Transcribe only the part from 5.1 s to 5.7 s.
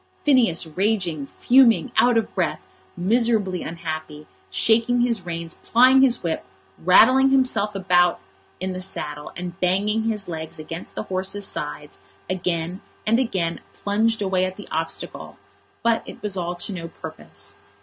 reins,